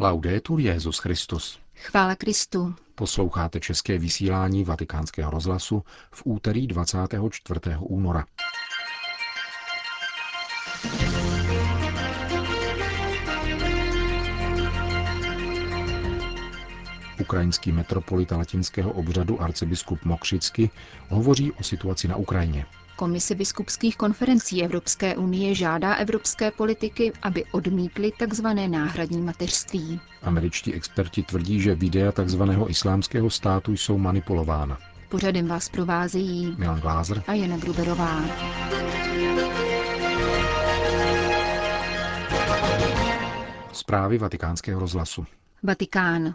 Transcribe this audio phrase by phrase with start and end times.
[0.00, 1.58] Laudetur Jezus Christus.
[1.74, 2.74] Chvála Kristu.
[2.94, 7.60] Posloucháte české vysílání Vatikánského rozhlasu v úterý 24.
[7.78, 8.26] února.
[17.28, 20.70] Ukrajinský metropolita latinského obřadu arcibiskup Mokřicky
[21.08, 22.66] hovoří o situaci na Ukrajině.
[22.96, 28.46] Komise biskupských konferencí Evropské unie žádá evropské politiky, aby odmítli tzv.
[28.68, 30.00] náhradní mateřství.
[30.22, 32.42] Američtí experti tvrdí, že videa tzv.
[32.68, 34.78] islámského státu jsou manipulována.
[35.08, 38.24] Pořadem vás provázejí Milan Glázer a Jana Gruberová.
[43.72, 45.26] Zprávy vatikánského rozhlasu.
[45.62, 46.34] Vatikán.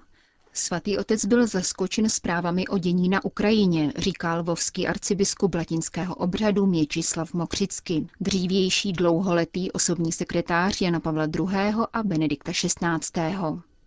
[0.55, 7.33] Svatý otec byl zaskočen zprávami o dění na Ukrajině, říkal lvovský arcibiskup latinského obřadu Měčislav
[7.33, 11.73] Mokřicky, dřívější dlouholetý osobní sekretář Jana Pavla II.
[11.93, 13.37] a Benedikta XVI.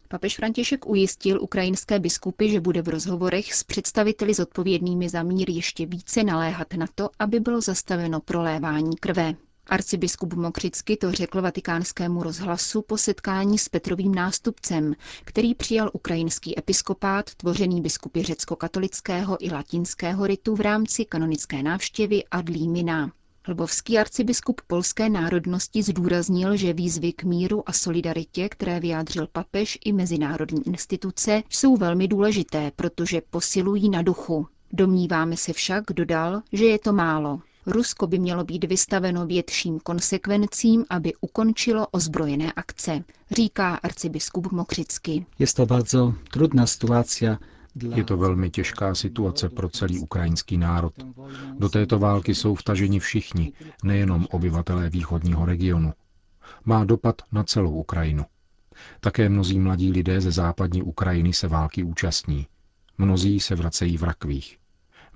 [0.08, 5.86] Papež František ujistil ukrajinské biskupy, že bude v rozhovorech s představiteli zodpovědnými za mír ještě
[5.86, 9.34] více naléhat na to, aby bylo zastaveno prolévání krve.
[9.68, 17.34] Arcibiskup Mokřicky to řekl vatikánskému rozhlasu po setkání s Petrovým nástupcem, který přijal ukrajinský episkopát
[17.34, 23.12] tvořený biskupy řecko-katolického i latinského ritu v rámci kanonické návštěvy Adlímina.
[23.48, 29.92] Lvovský arcibiskup polské národnosti zdůraznil, že výzvy k míru a solidaritě, které vyjádřil papež i
[29.92, 34.46] mezinárodní instituce, jsou velmi důležité, protože posilují na duchu.
[34.72, 37.40] Domníváme se však, dodal, že je to málo.
[37.66, 45.26] Rusko by mělo být vystaveno větším konsekvencím, aby ukončilo ozbrojené akce, říká arcibiskup Mokřicky.
[45.38, 47.38] Je to bardzo trudná situace
[47.94, 50.94] je to velmi těžká situace pro celý ukrajinský národ.
[51.58, 53.52] Do této války jsou vtaženi všichni,
[53.84, 55.92] nejenom obyvatelé východního regionu.
[56.64, 58.24] Má dopad na celou Ukrajinu.
[59.00, 62.46] Také mnozí mladí lidé ze západní Ukrajiny se války účastní.
[62.98, 64.58] Mnozí se vracejí v rakvích.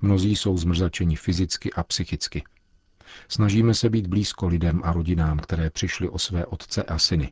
[0.01, 2.43] Mnozí jsou zmrzačeni fyzicky a psychicky.
[3.27, 7.31] Snažíme se být blízko lidem a rodinám, které přišly o své otce a syny.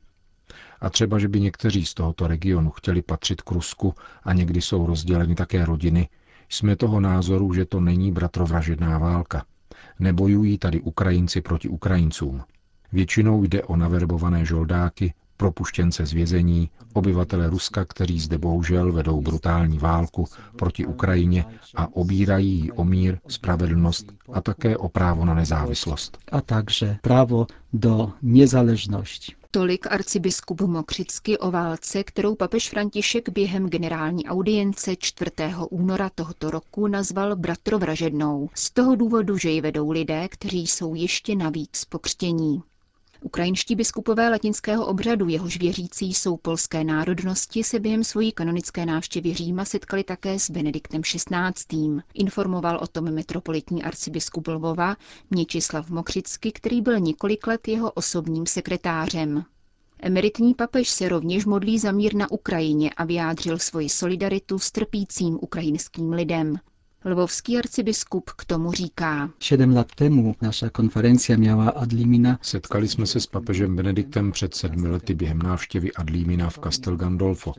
[0.81, 4.85] A třeba, že by někteří z tohoto regionu chtěli patřit k Rusku a někdy jsou
[4.85, 6.09] rozděleny také rodiny,
[6.49, 9.45] jsme toho názoru, že to není bratrovražedná válka.
[9.99, 12.43] Nebojují tady Ukrajinci proti Ukrajincům.
[12.91, 19.77] Většinou jde o naverbované žoldáky, propuštěnce z vězení, obyvatele Ruska, kteří zde bohužel vedou brutální
[19.77, 21.45] válku proti Ukrajině
[21.75, 26.17] a obírají ji o mír, spravedlnost a také o právo na nezávislost.
[26.31, 29.33] A takže právo do nezáležnosti.
[29.51, 35.31] Tolik arcibiskup Mokřicky o válce, kterou papež František během generální audience 4.
[35.69, 41.35] února tohoto roku nazval bratrovražednou, z toho důvodu, že ji vedou lidé, kteří jsou ještě
[41.35, 42.61] navíc pokřtění.
[43.21, 49.65] Ukrajinští biskupové latinského obřadu, jehož věřící jsou polské národnosti, se během svojí kanonické návštěvy Říma
[49.65, 52.01] setkali také s Benediktem XVI.
[52.13, 54.95] Informoval o tom metropolitní arcibiskup Lvova
[55.29, 59.45] Měčislav Mokřicky, který byl několik let jeho osobním sekretářem.
[59.99, 65.39] Emeritní papež se rovněž modlí za mír na Ukrajině a vyjádřil svoji solidaritu s trpícím
[65.41, 66.55] ukrajinským lidem.
[67.05, 69.29] Lvovský arcibiskup k tomu říká.
[69.39, 72.39] Sedm let temu naša konferencia měla Adlimina.
[72.41, 77.53] Setkali jsme se s papežem Benediktem před sedmi lety během návštěvy Adlimina v Castel Gandolfo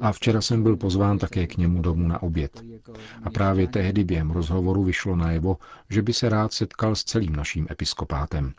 [0.00, 2.64] a včera jsem byl pozván také k němu domů na oběd.
[3.22, 5.56] A právě tehdy během rozhovoru vyšlo najevo,
[5.90, 8.52] že by se rád setkal s celým naším episkopátem.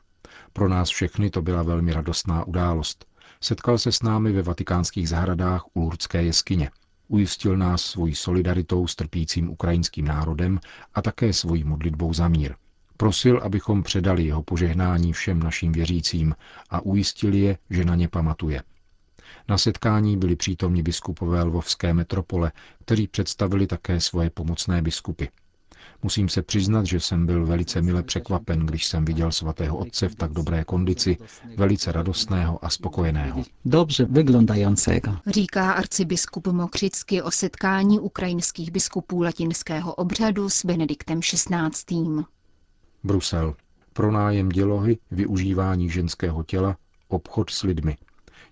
[0.53, 3.06] Pro nás všechny to byla velmi radostná událost.
[3.42, 6.72] Setkal se s námi ve vatikánských zahradách u Lurdské jeskyně–
[7.11, 10.59] Ujistil nás svojí solidaritou s trpícím ukrajinským národem
[10.94, 12.55] a také svojí modlitbou za mír.
[12.97, 16.35] Prosil, abychom předali jeho požehnání všem našim věřícím
[16.69, 18.63] a ujistil je, že na ně pamatuje.
[19.50, 22.51] Na setkání byli přítomni biskupové Lvovské metropole,
[22.85, 25.25] kteří představili také svoje pomocné biskupy.
[26.03, 30.16] Musím se přiznat, že jsem byl velice mile překvapen, když jsem viděl svatého otce v
[30.16, 31.17] tak dobré kondici,
[31.57, 33.44] velice radostného a spokojeného.
[33.66, 35.17] Dobře vyglądającego.
[35.28, 41.98] Říká arcibiskup Mokřicky o setkání ukrajinských biskupů latinského obřadu s Benediktem XVI.
[43.03, 43.56] Brusel.
[43.94, 46.77] Pronájem dělohy, využívání ženského těla,
[47.07, 47.98] obchod s lidmi–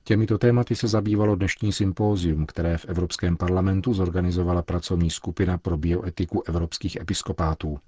[0.10, 6.44] Těmito tématy se zabývalo dnešní sympózium, které v Evropském parlamentu zorganizovala pracovní skupina pro bioetiku
[6.48, 7.80] evropských episkopátů.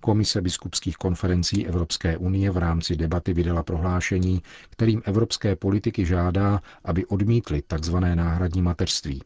[0.00, 7.06] Komise biskupských konferencí Evropské unie v rámci debaty vydala prohlášení, kterým evropské politiky žádá, aby
[7.06, 7.96] odmítly tzv.
[7.96, 9.22] náhradní mateřství.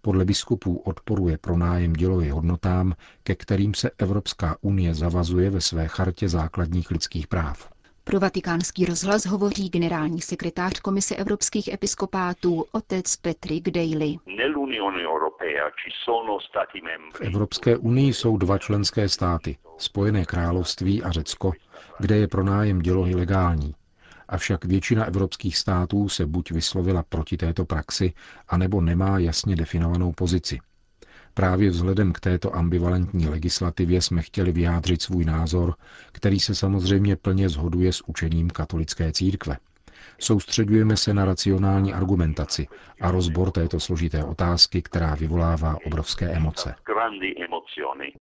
[0.00, 6.28] Podle biskupů odporuje pronájem dělovy hodnotám, ke kterým se Evropská unie zavazuje ve své chartě
[6.28, 7.71] základních lidských práv.
[8.04, 14.16] Pro vatikánský rozhlas hovoří generální sekretář Komise evropských episkopátů otec Patrick Daly.
[17.14, 21.52] V Evropské unii jsou dva členské státy, Spojené království a Řecko,
[21.98, 23.74] kde je pronájem dělohy legální.
[24.28, 28.12] Avšak většina evropských států se buď vyslovila proti této praxi,
[28.48, 30.58] anebo nemá jasně definovanou pozici.
[31.34, 35.74] Právě vzhledem k této ambivalentní legislativě jsme chtěli vyjádřit svůj názor,
[36.12, 39.56] který se samozřejmě plně zhoduje s učením katolické církve.
[40.18, 42.66] Soustředujeme se na racionální argumentaci
[43.00, 46.74] a rozbor této složité otázky, která vyvolává obrovské emoce.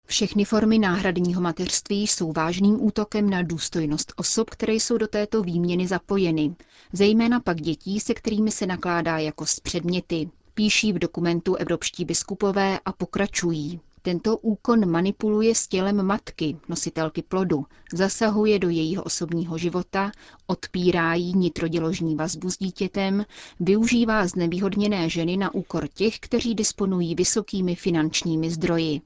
[0.08, 5.88] Všechny formy náhradního mateřství jsou vážným útokem na důstojnost osob, které jsou do této výměny
[5.88, 6.56] zapojeny,
[6.94, 10.30] zejména pak dětí, se kterými se nakládá jako s předměty.
[10.58, 13.80] Píší v dokumentu evropští biskupové a pokračují.
[14.02, 20.12] Tento úkon manipuluje s tělem matky, nositelky plodu, zasahuje do jejího osobního života,
[20.48, 23.26] odpírá jí nitroděložní vazbu s dítětem,
[23.60, 29.02] využívá znevýhodněné ženy na úkor těch, kteří disponují vysokými finančními zdroji.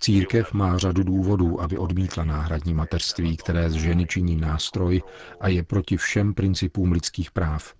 [0.00, 5.02] Církev má řadu důvodů, aby odmítla náhradní mateřství, které z ženy činí nástroj
[5.40, 7.74] a je proti všem principům lidských práv.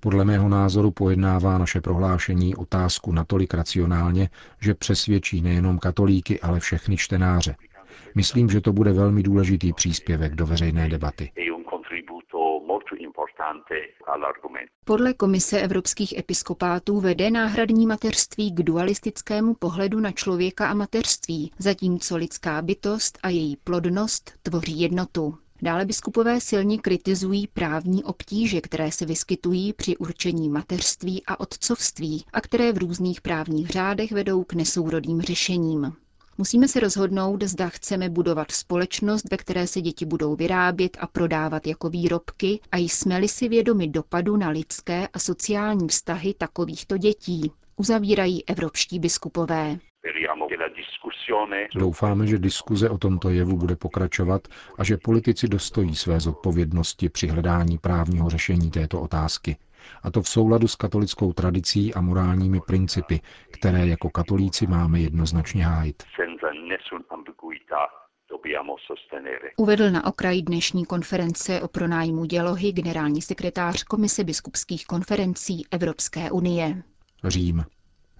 [0.00, 4.28] Podle mého názoru pojednává naše prohlášení otázku natolik racionálně,
[4.60, 7.56] že přesvědčí nejenom katolíky, ale všechny čtenáře.
[8.14, 11.32] Myslím, že to bude velmi důležitý příspěvek do veřejné debaty.
[14.84, 22.16] Podle Komise evropských episkopátů vede náhradní mateřství k dualistickému pohledu na člověka a mateřství, zatímco
[22.16, 25.38] lidská bytost a její plodnost tvoří jednotu.
[25.62, 32.40] Dále biskupové silně kritizují právní obtíže, které se vyskytují při určení mateřství a otcovství a
[32.40, 35.92] které v různých právních řádech vedou k nesourodým řešením.
[36.38, 41.66] Musíme se rozhodnout, zda chceme budovat společnost, ve které se děti budou vyrábět a prodávat
[41.66, 48.46] jako výrobky a jsme-li si vědomi dopadu na lidské a sociální vztahy takovýchto dětí, uzavírají
[48.46, 49.78] evropští biskupové.
[51.74, 54.48] Doufáme, že diskuze o tomto jevu bude pokračovat
[54.78, 59.56] a že politici dostojí své zodpovědnosti při hledání právního řešení této otázky.
[60.02, 63.20] A to v souladu s katolickou tradicí a morálními principy,
[63.50, 66.02] které jako katolíci máme jednoznačně hájit.
[69.56, 76.82] Uvedl na okraji dnešní konference o pronájmu dělohy generální sekretář Komise biskupských konferencí Evropské unie.
[77.24, 77.64] Řím.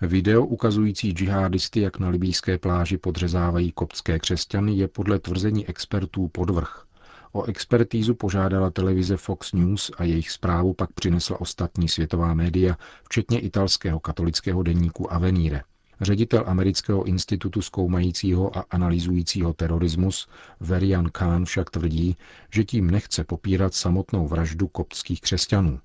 [0.00, 6.84] Video ukazující džihadisty, jak na libýské pláži podřezávají koptské křesťany, je podle tvrzení expertů podvrh.
[7.32, 13.40] O expertízu požádala televize Fox News a jejich zprávu pak přinesla ostatní světová média, včetně
[13.40, 15.62] italského katolického deníku Avenire.
[16.00, 20.28] Ředitel Amerického institutu zkoumajícího a analyzujícího terorismus
[20.60, 22.16] Verian Khan však tvrdí,
[22.50, 25.81] že tím nechce popírat samotnou vraždu koptských křesťanů.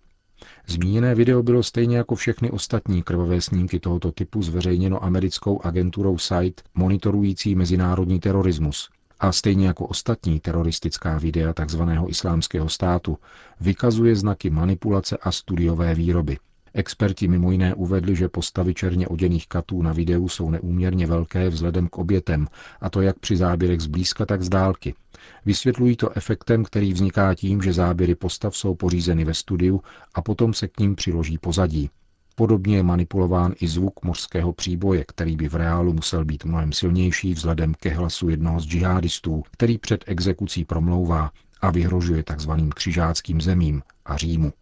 [0.68, 6.64] Zmíněné video bylo stejně jako všechny ostatní krvavé snímky tohoto typu zveřejněno americkou agenturou site
[6.76, 8.90] monitorující mezinárodní terorismus
[9.20, 11.82] a stejně jako ostatní teroristická videa tzv.
[12.08, 13.18] islámského státu
[13.60, 16.38] vykazuje znaky manipulace a studiové výroby.
[16.74, 21.88] Experti mimo jiné uvedli, že postavy černě oděných katů na videu jsou neúměrně velké vzhledem
[21.88, 22.48] k obětem,
[22.82, 24.94] a to jak při záběrech zblízka, tak z dálky.
[25.46, 29.82] Vysvětlují to efektem, který vzniká tím, že záběry postav jsou pořízeny ve studiu
[30.14, 31.90] a potom se k ním přiloží pozadí.
[32.36, 37.34] Podobně je manipulován i zvuk mořského příboje, který by v reálu musel být mnohem silnější
[37.34, 42.52] vzhledem ke hlasu jednoho z džihadistů, který před exekucí promlouvá a vyhrožuje tzv.
[42.76, 44.54] křižáckým zemím a Římu.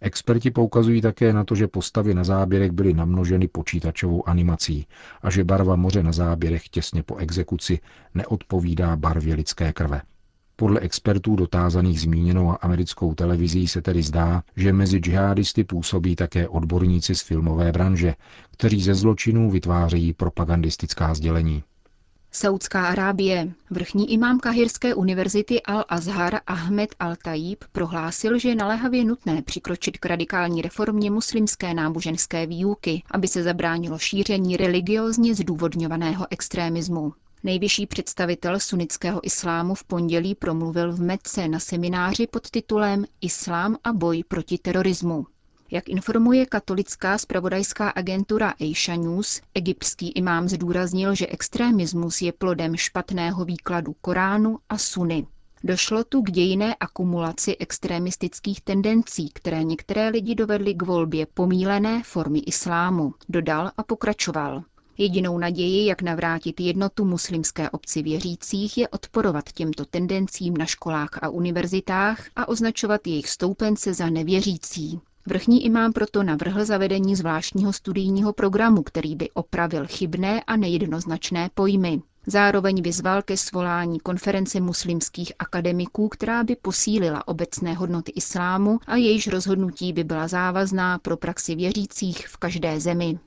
[0.00, 4.86] Experti poukazují také na to, že postavy na záběrech byly namnoženy počítačovou animací
[5.22, 7.78] a že barva moře na záběrech těsně po exekuci
[8.14, 10.02] neodpovídá barvě lidské krve.
[10.56, 17.14] Podle expertů dotázaných zmíněnou americkou televizí se tedy zdá, že mezi džihadisty působí také odborníci
[17.14, 18.14] z filmové branže,
[18.50, 21.62] kteří ze zločinů vytvářejí propagandistická sdělení.
[22.32, 23.52] Saudská Arábie.
[23.70, 30.62] Vrchní imám Kahirské univerzity Al-Azhar Ahmed Al-Tajib prohlásil, že je naléhavě nutné přikročit k radikální
[30.62, 37.12] reformě muslimské náboženské výuky, aby se zabránilo šíření religiozně zdůvodňovaného extrémismu.
[37.44, 43.92] Nejvyšší představitel sunnického islámu v pondělí promluvil v Mece na semináři pod titulem Islám a
[43.92, 45.26] boj proti terorismu.
[45.70, 53.44] Jak informuje katolická spravodajská agentura Aisha News, egyptský imám zdůraznil, že extremismus je plodem špatného
[53.44, 55.26] výkladu Koránu a Suny.
[55.64, 62.38] Došlo tu k dějiné akumulaci extremistických tendencí, které některé lidi dovedly k volbě pomílené formy
[62.38, 64.62] islámu, dodal a pokračoval.
[64.98, 71.28] Jedinou naději, jak navrátit jednotu muslimské obci věřících, je odporovat těmto tendencím na školách a
[71.28, 75.00] univerzitách a označovat jejich stoupence za nevěřící.
[75.26, 82.02] Vrchní imám proto navrhl zavedení zvláštního studijního programu, který by opravil chybné a nejednoznačné pojmy.
[82.26, 89.28] Zároveň vyzval ke svolání konference muslimských akademiků, která by posílila obecné hodnoty islámu a jejíž
[89.28, 93.18] rozhodnutí by byla závazná pro praxi věřících v každé zemi.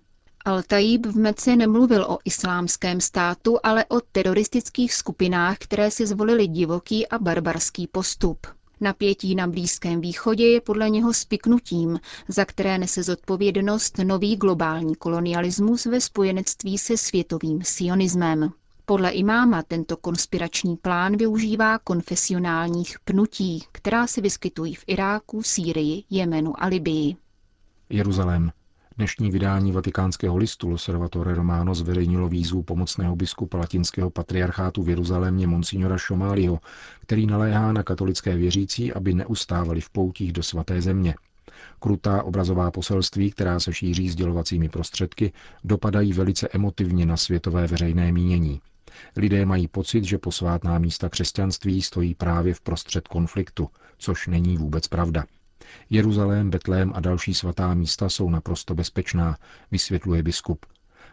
[0.46, 7.08] Al-Tajib v Mece nemluvil o islámském státu, ale o teroristických skupinách, které si zvolili divoký
[7.08, 8.48] a barbarský postup.
[8.82, 15.86] Napětí na Blízkém východě je podle něho spiknutím, za které nese zodpovědnost nový globální kolonialismus
[15.86, 18.50] ve spojenectví se světovým sionismem.
[18.86, 26.64] Podle imáma tento konspirační plán využívá konfesionálních pnutí, která se vyskytují v Iráku, Sýrii, Jemenu
[26.64, 27.16] a Libii.
[27.90, 28.52] Jeruzalém.
[29.00, 35.98] Dnešní vydání vatikánského listu Loservatore Romano zveřejnilo výzvu pomocného biskupa latinského patriarchátu v Jeruzalémě Monsignora
[35.98, 36.60] Šomáliho,
[37.02, 41.16] který naléhá na katolické věřící, aby neustávali v poutích do svaté země.
[41.80, 48.62] Krutá obrazová poselství, která se šíří sdělovacími prostředky, dopadají velice emotivně na světové veřejné mínění.
[49.16, 54.88] Lidé mají pocit, že posvátná místa křesťanství stojí právě v prostřed konfliktu, což není vůbec
[54.88, 55.26] pravda.
[55.90, 59.38] Jeruzalém, Betlém a další svatá místa jsou naprosto bezpečná,
[59.72, 60.66] vysvětluje biskup.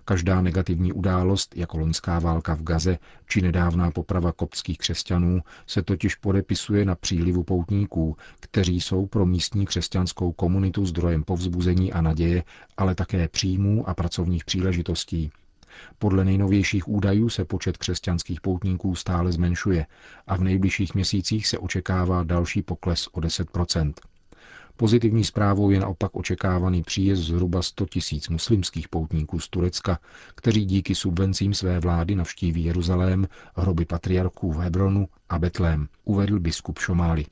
[0.04, 2.98] Každá negativní událost, jako loňská válka v Gaze
[3.28, 9.66] či nedávná poprava koptských křesťanů, se totiž podepisuje na přílivu poutníků, kteří jsou pro místní
[9.66, 12.44] křesťanskou komunitu zdrojem povzbuzení a naděje,
[12.76, 15.30] ale také příjmů a pracovních příležitostí.
[15.98, 19.86] Podle nejnovějších údajů se počet křesťanských poutníků stále zmenšuje
[20.26, 23.48] a v nejbližších měsících se očekává další pokles o 10
[24.76, 29.98] Pozitivní zprávou je naopak očekávaný příjezd zhruba 100 tisíc muslimských poutníků z Turecka,
[30.34, 36.78] kteří díky subvencím své vlády navštíví Jeruzalém, hroby patriarchů v Hebronu a Betlém, uvedl biskup
[36.78, 37.26] Šomáli.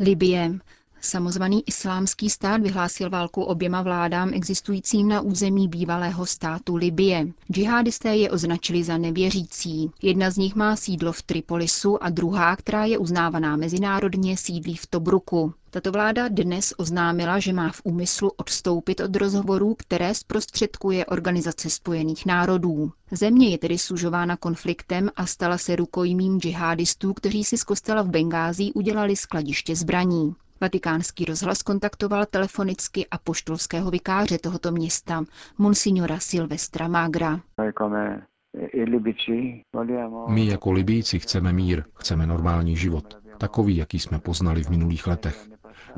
[0.00, 0.58] Libie.
[1.00, 7.26] Samozvaný islámský stát vyhlásil válku oběma vládám existujícím na území bývalého státu Libie.
[7.52, 9.90] Džihadisté je označili za nevěřící.
[10.02, 14.86] Jedna z nich má sídlo v Tripolisu a druhá, která je uznávaná mezinárodně, sídlí v
[14.86, 15.54] Tobruku.
[15.70, 22.26] Tato vláda dnes oznámila, že má v úmyslu odstoupit od rozhovorů, které zprostředkuje Organizace spojených
[22.26, 22.92] národů.
[23.10, 28.08] Země je tedy sužována konfliktem a stala se rukojmím džihadistů, kteří si z kostela v
[28.08, 30.34] Bengází udělali skladiště zbraní.
[30.60, 35.24] Vatikánský rozhlas kontaktoval telefonicky a poštolského vikáře tohoto města,
[35.58, 37.40] monsignora Silvestra Magra.
[40.28, 45.48] My jako Libíci chceme mír, chceme normální život, takový, jaký jsme poznali v minulých letech.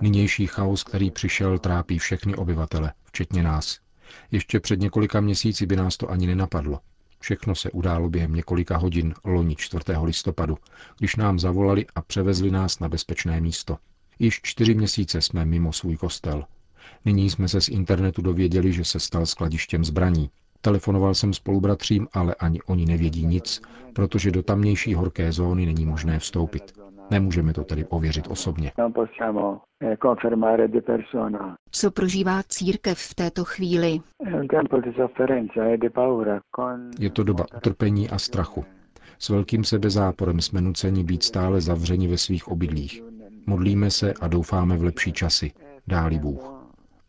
[0.00, 3.78] Nynější chaos, který přišel, trápí všechny obyvatele, včetně nás.
[4.30, 6.80] Ještě před několika měsíci by nás to ani nenapadlo.
[7.20, 9.84] Všechno se událo během několika hodin loni 4.
[10.02, 10.58] listopadu,
[10.98, 13.76] když nám zavolali a převezli nás na bezpečné místo.
[14.22, 16.44] Již čtyři měsíce jsme mimo svůj kostel.
[17.04, 20.30] Nyní jsme se z internetu dověděli, že se stal skladištěm zbraní.
[20.60, 23.62] Telefonoval jsem spolubratřím, ale ani oni nevědí nic,
[23.94, 26.62] protože do tamnější horké zóny není možné vstoupit.
[27.10, 28.72] Nemůžeme to tedy ověřit osobně.
[29.82, 29.96] Eh,
[31.70, 34.00] Co prožívá církev v této chvíli?
[34.26, 34.40] E
[36.98, 38.64] Je to doba utrpení a strachu.
[39.18, 43.02] S velkým sebezáporem jsme nuceni být stále zavřeni ve svých obydlích.
[43.46, 45.52] Modlíme se a doufáme v lepší časy,
[45.86, 46.60] dáli Bůh.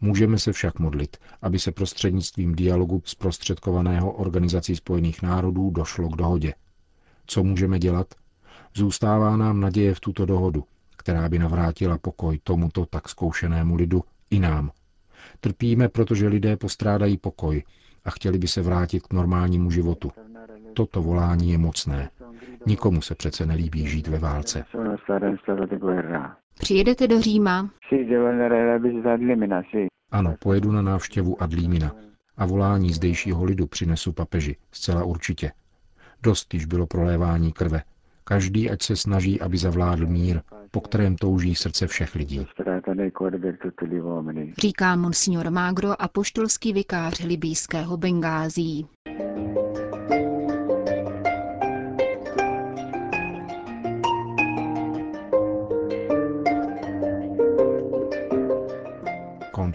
[0.02, 6.54] Můžeme se však modlit, aby se prostřednictvím dialogu zprostředkovaného Organizací spojených národů došlo k dohodě.
[7.26, 8.14] Co můžeme dělat?
[8.76, 10.64] Zůstává nám naděje v tuto dohodu,
[10.98, 14.72] která by navrátila pokoj tomuto tak zkoušenému lidu i nám.
[15.40, 17.64] Trpíme, protože lidé postrádají pokoj
[18.06, 20.12] a chtěli by se vrátit k normálnímu životu.
[20.74, 22.10] Toto volání je mocné.
[22.66, 24.66] Nikomu se přece nelíbí žít ve válce.
[26.60, 27.70] Přijedete do Říma?
[30.12, 31.92] Ano, pojedu na návštěvu Adlímina
[32.38, 35.52] a volání zdejšího lidu přinesu papeži, zcela určitě.
[36.24, 37.84] Dost již bylo prolévání krve.
[38.24, 42.48] Každý, ať se snaží, aby zavládl mír, po kterém touží srdce všech lidí.
[44.58, 48.88] Říká monsignor Magro a poštolský vikář libýského Bengází.